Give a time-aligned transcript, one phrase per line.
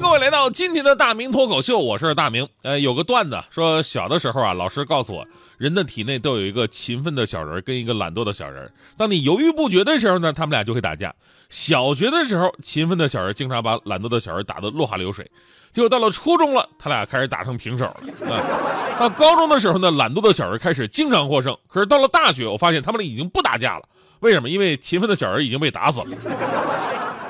[0.00, 2.48] 各位来到今天的大明脱口秀，我是大明。
[2.62, 5.26] 呃，有个段子说，小的时候啊，老师告诉我，
[5.58, 8.72] 人的体内都有一个勤奋的小人跟一个懒惰的小人。
[8.96, 11.12] 当你犹豫不决的时候呢，他们俩就会打架。
[11.50, 15.28] 小学的时候，勤奋的小人经常把懒惰的小人打得落花流水。
[15.72, 18.32] 结果到了初中了，他俩开始打成平手了。
[18.32, 21.56] 啊，到高中的时候呢，懒惰的小人开始经常获胜。
[21.66, 23.84] 可是到了大学，我发现他们俩已经不打架了。
[24.20, 24.48] 为什么？
[24.48, 26.06] 因为勤奋的小人已经被打死了。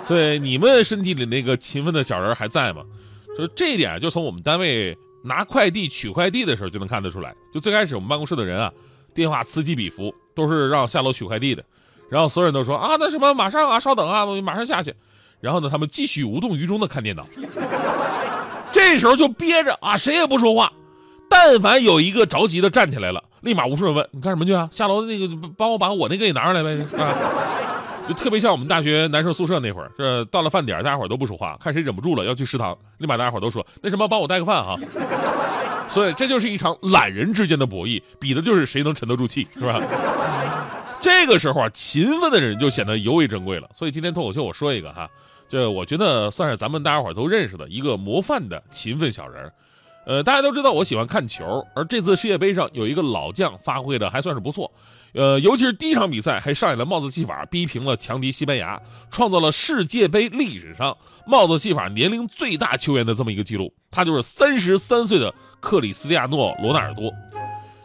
[0.09, 2.83] 所以你们身体里那个勤奋的小人还在吗？
[3.37, 7.35] 就这一点，就从我们单位拿快递、取快递的时候就能看得出来。
[7.53, 8.73] 就最开始我们办公室的人啊，
[9.15, 11.63] 电话此起彼伏，都是让下楼取快递的。
[12.09, 14.95] 然后所有人都说啊，那什么，马上啊，稍等啊，马上下去。
[15.43, 17.23] 然后呢，他们继续无动于衷的看电脑。
[18.73, 20.73] 这时候就憋着啊，谁也不说话。
[21.29, 24.71] 但凡有一个着急的站起来了，立马无数人问你干什么去啊？
[24.73, 25.29] 下楼那个
[25.59, 27.15] 帮我把我那个也拿上来呗啊。
[28.09, 34.77] 就特别像我们大学男生宿舍那会儿，是到了饭点，大家伙都不说话，看谁忍不住了要去食堂，立马大家伙都说那什么帮我带个饭哈。
[35.89, 39.81] 所以这就是一场懒人之间的博弈，比的就是谁能沉得住气，是吧？
[41.01, 43.69] 这个时候啊，勤奋的人就显得尤为珍贵了。
[43.75, 45.09] 所以今天脱口秀我说一个哈，
[45.49, 49.53] 这我觉得算是咱们大家伙都认识的一个模范的勤奋小人。
[50.07, 54.71] 呃，大家都知道我喜欢看球，而这次世界杯上有一个老将发挥的还算是不错。
[55.15, 63.73] 呃，尤其是第一场比赛还上演了帽子戏法，逼平了强敌西班牙，创造了世界杯历史上帽子戏法年龄最大球员的这么一个记录。
[63.91, 67.13] 他就是三十三岁的克里斯蒂亚诺·罗纳尔多。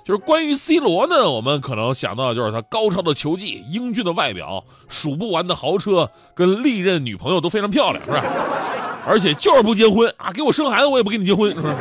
[0.05, 8.21] 就是关于 C 罗呢，我们可能想到就是他高超的球技、英俊的外表、数不完的豪车，跟历任女朋友都非常漂亮，是吧？
[9.07, 11.73] 而且就是不结婚啊，给我生孩子我也不跟你结婚，是吧？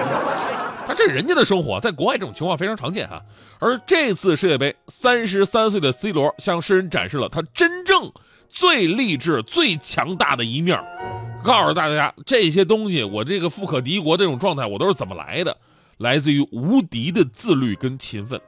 [0.95, 3.23] 这人家的生活，在国外这种情况非常常见哈。
[3.59, 8.13] 而这次世界杯，三十三岁的 C 罗向世人展示了他真正
[8.49, 10.79] 最励志、最强大的一面，
[11.45, 15.57] 告诉大家这些东西，我这个富可敌国这种状态，我都是怎么来的？
[15.99, 18.41] 来自于无敌的自律跟勤奋。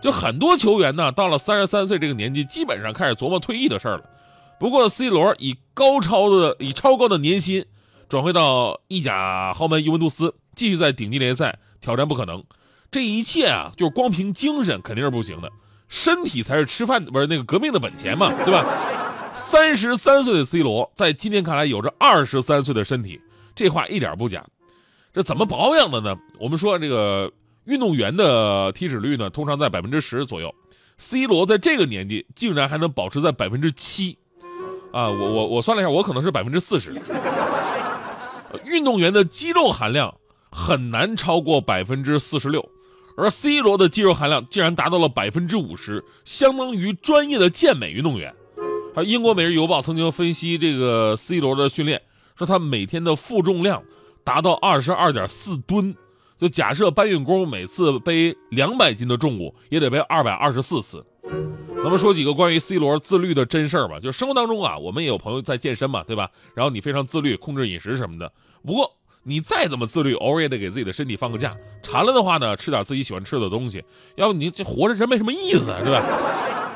[0.00, 4.04] 就很多球员呢，到了三十三岁这个年纪，基本上开始琢磨退役的事儿了。
[4.60, 7.64] 不过 C 罗以高超的、以超高的年薪
[8.08, 10.34] 转回到意甲豪门尤文图斯。
[10.54, 12.42] 继续在顶级联赛挑战不可能，
[12.90, 15.52] 这一切啊，就是光凭精神肯定是不行的，
[15.86, 18.64] 身体才是吃饭不是那个革命的本钱嘛， 对吧？
[19.34, 23.20] 三十三岁的 C 罗，在今天看来有着二十三岁的身体，
[23.54, 24.42] 这话一点不假。
[25.12, 26.16] 这怎么保养的呢？
[26.40, 27.30] 我们说这个
[27.64, 30.54] 运动员的体脂率呢，通常在百分之十左右
[30.96, 34.16] ，C 罗在这个年纪竟然还能保持在百分之七，
[34.90, 36.94] 啊，我我我算了一下，我可能是百分之四十。
[38.64, 40.14] 运动员的肌肉含量。
[40.56, 42.64] 很难超过百分之四十六，
[43.16, 48.32] 而 C 罗的肌肉含量竟然达到了百分之五十，相当于专业的健美运动员。
[48.94, 52.00] 而英国《每日邮报》曾经分析这个 C 罗的训练，
[52.36, 53.82] 说他每天的负重量
[54.22, 55.92] 达到二十二点四吨。
[56.38, 61.04] 就假设搬运工每次背两百斤的重物，也得背二百二十四次。
[61.82, 63.98] 咱们说几个关于 C 罗自律的真事儿吧。
[63.98, 66.30] 就生活当中啊，我们也有朋友在健身嘛，对吧？
[66.54, 68.32] 然后你非常自律，控制饮食什么的。
[68.64, 68.90] 不过，
[69.24, 71.56] 你再怎么自律，偶尔也得给自己的身体放个假。
[71.82, 73.82] 馋了的话呢，吃点自己喜欢吃的东西。
[74.14, 76.02] 要不你这活着真没什么意思，对吧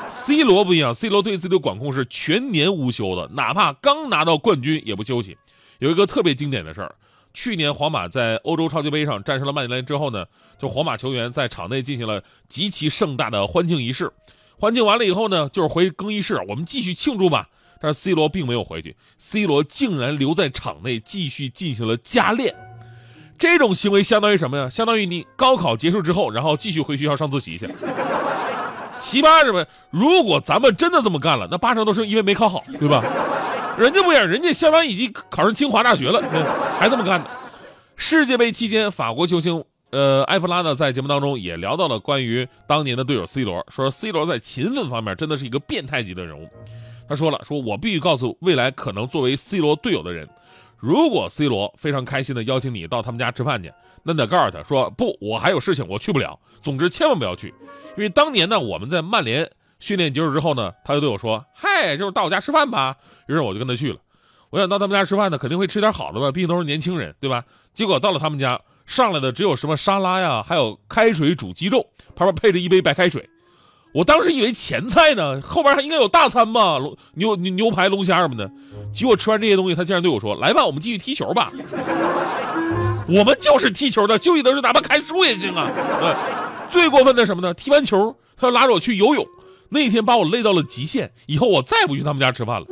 [0.09, 5.37] ？C 罗不一样，C 罗对自己的管控是全年无休的，哪怕刚拿到冠军也不休息。
[5.79, 6.95] 有一个特别经典的事儿，
[7.35, 10.25] 去年皇马在欧洲超级杯上战胜了曼联之后呢，
[10.59, 14.11] 就皇马球员在场内进行了极其盛大的欢庆仪式。
[14.59, 17.49] 欢庆完了以后呢，就是回更衣室，我们继续庆祝吧。
[17.81, 22.53] 但是 C 罗并没有回去，C 罗竟然留在场内继续进行了加练。
[23.39, 24.69] 这种行为相当于什么呀？
[24.69, 27.69] 相当于你高考结束之后，然后继续回学校上自习去。
[28.99, 29.65] 奇葩什么？
[29.91, 33.01] 如果咱们真的这么干了，那八成都是因为没考好，对吧？
[33.79, 36.21] 人家不一样，人家相当于已经考上清华大学了，
[36.81, 37.29] 还这么干呢。
[37.95, 46.49] 世界杯期间，法国球星呃埃弗拉呢在节目当中也聊到了关于当年的队友 C 罗，说 C 罗在勤奋方面真的是一个变态级的人物。
[47.09, 50.29] 他说了：“说我必须告诉未来可能作为 C 罗队友的人，
[50.77, 56.39] 如果 C 罗非常开心的邀请你到他们家吃饭去，那得告诉他说不，我还有事情，我去不了。
[56.61, 57.49] 总之千万不要去，
[57.97, 59.51] 因为当年呢，我们在曼联
[59.81, 62.95] 训练结束之后呢，他就对我说：‘嗨，就是到我家吃饭吧。’
[63.27, 63.99] 于是我就跟他去了。
[64.51, 67.45] 我想到他们家吃饭呢，肯定会吃点好的吧，毕竟都是年轻人，对吧？
[67.73, 71.87] 结果到了他们家，上来的只有什么沙拉呀，还有开水煮鸡肉，
[72.17, 73.29] 旁边配着一杯白开水。
[73.93, 76.79] 我当时以为前菜呢，后边还应该有大餐吧，
[77.15, 78.51] 牛牛牛排、龙虾什么的。
[78.95, 81.53] 结果吃完这些东西，他竟然对我说：“来吧，我们继续踢球吧。”
[83.07, 85.71] 我们就是踢球的，休息的时候哪怕看书也行啊。
[86.01, 86.17] 呃，
[86.71, 87.53] 最过分的什么呢？
[87.53, 89.27] 踢完球，他要拉着我去游泳。
[89.69, 92.67] 那天把我累到了极限，以后我再也不去他们家吃饭了。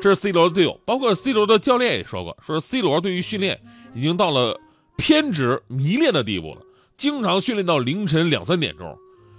[0.00, 3.60] 这是 C 罗的队友，包括 C 罗的教练也说过，说 C 罗对于训练
[3.94, 4.60] 已经到了
[4.96, 6.60] 偏执迷恋的地步了，
[6.96, 8.96] 经常训练到凌晨两三点钟。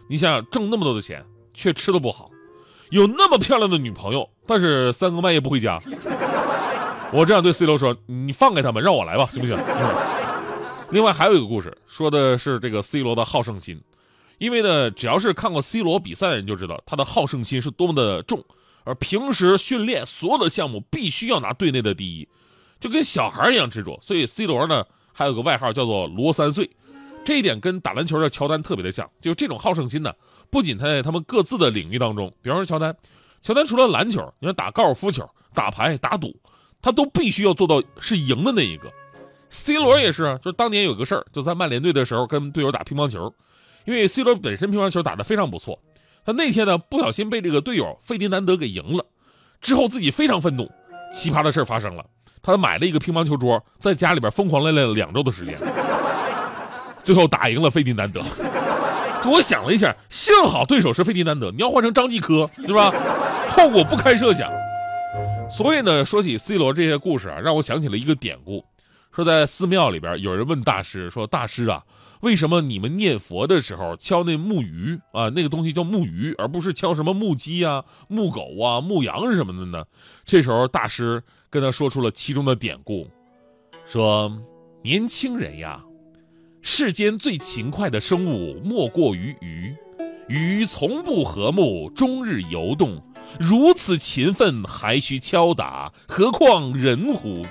[0.07, 2.30] 你想想，挣那么多的钱，却吃的不好，
[2.90, 5.80] 有那么漂亮的女朋友，但是三更半夜不回家。
[7.12, 9.57] 我这样对 C 罗说：“你放开他们，让我来吧，行不行？”
[10.92, 13.81] 另外还有一个故事，说的是这个 C 罗的好胜心。
[14.38, 18.44] 因为呢，只要是看过 C 罗比赛的人就知道他的好胜心是多么的重，
[18.84, 22.28] 而平时训练所有的项目必须要拿队内的第一，
[22.80, 23.98] 就跟小孩一样执着。
[24.01, 24.84] 所以 C 罗呢
[25.16, 26.70] 还有个外号叫做“罗三岁”，
[27.24, 29.10] 这一点跟打篮球的乔丹特别的像。
[29.22, 30.14] 就是这种好胜心呢，
[30.50, 32.94] 不仅他在他们各自的领域当中，比方说乔丹，
[33.42, 36.36] 乔丹除了篮球，你说打高尔夫球、打牌、打赌，
[36.82, 38.92] 他都必须要做到是赢的那一个。
[39.50, 43.34] C 罗也是，就是当年有个事儿，就在曼联队的时候跟队友打乒乓球。
[43.86, 45.80] 因为 C 罗本身乒乓球打得非常不错，
[46.26, 49.06] 他那天呢不小心被这个队友费迪南德给赢了，
[49.62, 50.68] 之后自己非常愤怒，
[51.14, 52.04] 奇葩的事儿发生了，
[52.46, 55.58] 他买了一个乒乓球桌，在家里边疯狂练了两周的时间，
[57.04, 58.22] 最后打赢了费迪南德。
[59.24, 62.94] 就我想了一下，幸好对手是费迪南德，你要换成张继科，对吧？
[63.50, 64.52] 后果不堪设想。
[65.50, 68.64] 所以呢，说起 C 罗这些故事啊，让我想起了一个典故，
[69.12, 71.82] 说在寺庙里边，有人问大师说：“大师啊。”
[72.25, 75.30] 为什么你们念佛的时候敲那木鱼啊？
[75.30, 79.86] 那个东西叫木鱼，而不是敲什么木鸡啊、木狗啊、牧羊什么的呢？
[80.25, 83.07] 这时候大师跟他说出了其中的典故，
[83.86, 84.42] 说
[84.81, 85.83] ：“年轻人呀，
[86.63, 89.75] 世间最勤快的生物莫过于鱼，
[90.27, 93.00] 鱼从不和睦，终日游动，
[93.39, 97.44] 如此勤奋还需敲打，何况人乎？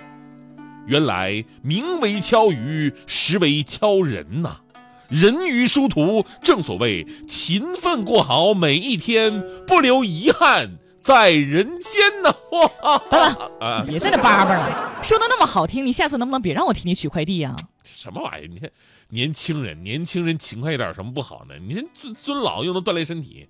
[0.88, 4.62] 原来名为敲鱼，实为敲人呐。”
[5.08, 10.70] 人鱼殊途，正所谓勤奋过好每一天，不留遗憾
[11.00, 12.34] 在人间呢。
[12.52, 13.18] 哇，得
[13.60, 17.54] 了，别在那叭叭了，说的那么好听，你下次能不能别让我替你取快递呀？
[17.84, 18.48] 什么玩意儿？
[18.48, 18.70] 你看，
[19.10, 21.54] 年轻人，年轻人勤快一点有什么不好呢？
[21.66, 23.46] 你这尊尊老又能锻炼身体，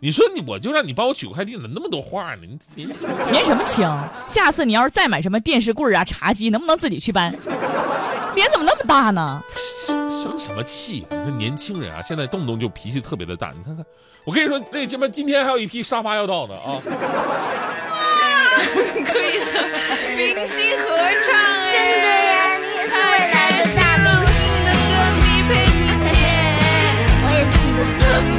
[0.00, 2.42] 你说你我就让你帮我取快递，怎么那么多话呢？
[2.74, 3.88] 你年轻年什么轻？
[4.26, 7.34] 下次你要是再买什么电视柜啊、茶几，能不能自己去搬？
[8.38, 9.42] 脸怎么那么大呢？
[10.08, 11.04] 生什么气？
[11.10, 13.52] 你说年轻人啊，现在动不动就脾气特别的大。
[13.56, 13.84] 你看看，
[14.24, 16.78] 我跟你说，那什么，今天还有一批沙发要到呢啊！
[19.04, 19.60] 可以和
[20.16, 20.84] 明星合
[21.26, 21.34] 唱，
[21.66, 26.14] 真的呀，你也是未来的大明星的歌迷陪你见，
[27.24, 28.30] 我也是你的歌迷。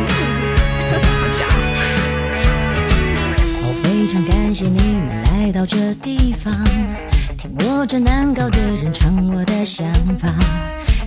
[3.61, 6.47] 我非常感谢你们来到这地方。
[7.79, 9.87] 听我这难搞的人唱我的想
[10.17, 10.27] 法，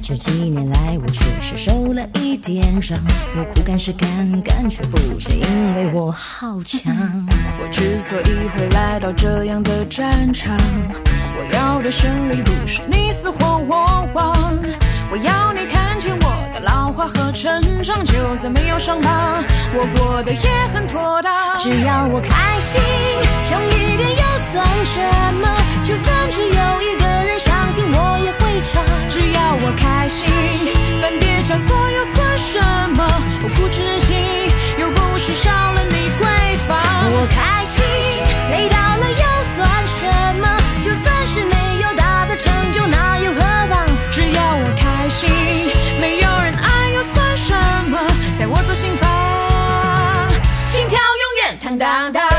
[0.00, 2.96] 这几年来我确实受了一点伤，
[3.36, 4.08] 我苦干是干
[4.40, 6.90] 干，却不是因为我好强。
[7.60, 10.56] 我之所以会来到这样的战场，
[11.36, 14.34] 我要的胜利不是你死或我亡，
[15.10, 19.44] 我要你看见我的老化和成长，就算没有伤疤，
[19.74, 21.58] 我过得也很妥当。
[21.58, 22.80] 只要我开心，
[23.50, 25.58] 强一点又算什么？
[25.84, 26.48] 就算只
[51.82, 52.32] 永远坦荡荡。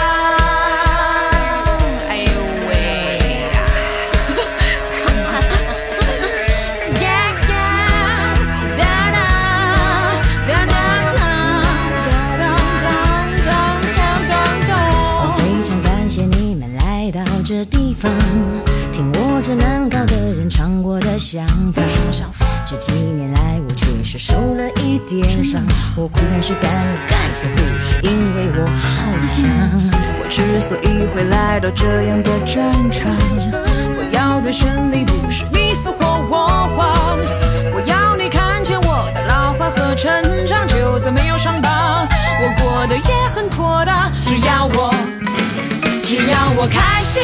[18.92, 22.43] 听我这难搞的人唱我的想法。
[22.66, 25.62] 这几年来我确实受了一点伤，
[25.98, 26.72] 我固然是干
[27.08, 29.70] 干，却不是因为我好强。
[30.20, 33.12] 我之所以会来到这样的战场，
[33.52, 35.98] 我要的胜利不是你死或
[36.30, 37.20] 我亡，
[37.76, 42.08] 我要你看见我的老化和成长，就算没有伤疤，
[42.42, 44.10] 我过得也很妥当。
[44.22, 44.94] 只要我，
[46.02, 47.22] 只要我开心。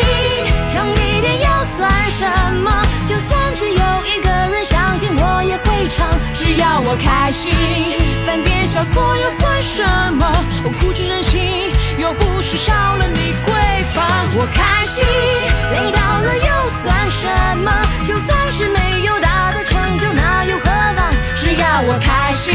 [6.82, 7.54] 我开心。
[8.26, 9.84] 犯点小错又算什
[10.14, 10.32] 么？
[10.64, 14.06] 我固执任性，又不是少了你闺房。
[14.36, 15.04] 我开心，
[15.72, 17.72] 累倒了又算什么？
[18.08, 21.12] 就算是没有大的成就，那又何妨？
[21.36, 22.54] 只要我开心，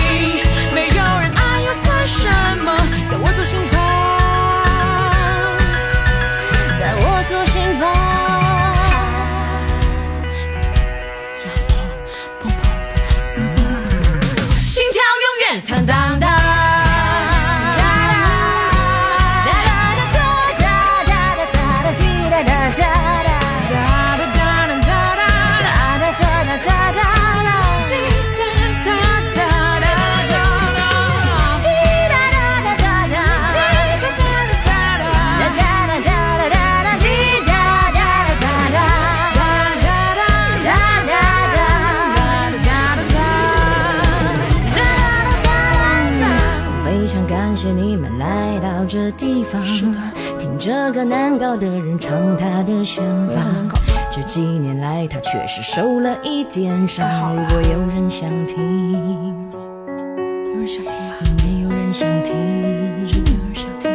[49.16, 49.62] 地方，
[50.38, 53.36] 听这个难搞的人唱他的想法。
[54.10, 57.34] 这几年来，他确实受了一点伤。
[57.34, 58.92] 如果有人想听，
[60.46, 61.16] 有人想听吗？
[61.20, 62.32] 有没有人想听？
[63.06, 63.92] 真的有人想听吗？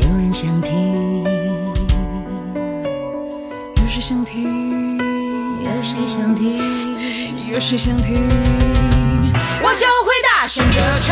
[0.00, 1.24] 有人想听，
[3.76, 4.98] 有谁想听？
[5.64, 6.58] 有谁想听？
[7.52, 8.28] 有谁想听？
[9.64, 11.10] 我就会大声歌唱。